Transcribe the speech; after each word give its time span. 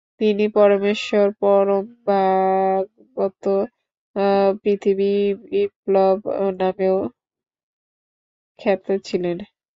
তিনি 0.21 0.45
পরমেশ্বর 0.55 1.27
পরমভাগবত, 1.41 2.13
পৃথিবীবল্লভ 4.61 6.19
নামেও 6.59 6.97
খ্যাত 8.59 8.85
ছিলেন। 9.07 9.37